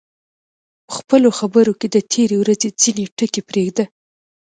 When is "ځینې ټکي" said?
2.81-3.41